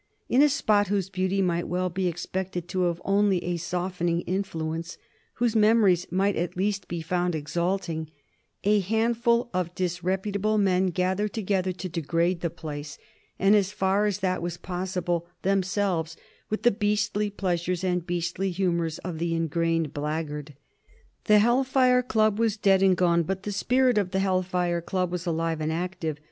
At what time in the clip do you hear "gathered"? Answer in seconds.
10.87-11.33